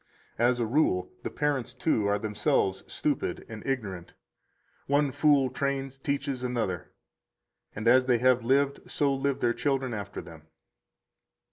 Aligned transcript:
124 0.37 0.49
As 0.49 0.59
a 0.59 0.65
rule, 0.65 1.11
the 1.21 1.29
parents, 1.29 1.75
too, 1.75 2.07
are 2.07 2.17
themselves 2.17 2.83
stupid 2.91 3.45
and 3.47 3.63
ignorant; 3.67 4.13
one 4.87 5.11
fool 5.11 5.51
trains 5.51 5.99
[teaches] 5.99 6.43
another, 6.43 6.89
and 7.75 7.87
as 7.87 8.07
they 8.07 8.17
have 8.17 8.43
lived, 8.43 8.79
so 8.89 9.13
live 9.13 9.41
their 9.41 9.53
children 9.53 9.93
after 9.93 10.19
them. 10.19 10.47